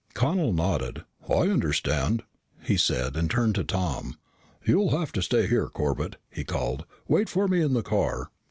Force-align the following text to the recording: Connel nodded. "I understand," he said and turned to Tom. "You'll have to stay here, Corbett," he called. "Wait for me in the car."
Connel 0.15 0.51
nodded. 0.51 1.03
"I 1.29 1.41
understand," 1.49 2.23
he 2.63 2.75
said 2.75 3.15
and 3.15 3.29
turned 3.29 3.53
to 3.53 3.63
Tom. 3.63 4.17
"You'll 4.65 4.97
have 4.97 5.11
to 5.11 5.21
stay 5.21 5.45
here, 5.45 5.67
Corbett," 5.67 6.15
he 6.31 6.43
called. 6.43 6.85
"Wait 7.07 7.29
for 7.29 7.47
me 7.47 7.61
in 7.61 7.73
the 7.73 7.83
car." 7.83 8.31